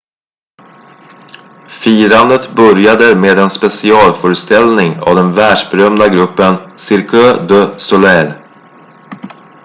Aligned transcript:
firandet 1.69 2.55
började 2.55 3.15
med 3.15 3.39
en 3.39 3.49
specialföreställning 3.49 4.99
av 5.01 5.15
den 5.15 5.33
världsberömda 5.35 6.07
gruppen 6.09 6.57
cirque 6.79 7.43
du 7.47 7.75
soleil 7.77 8.33